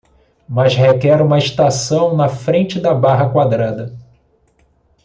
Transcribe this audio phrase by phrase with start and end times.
[0.49, 3.95] Mas requer uma estação na frente da barra quadrada.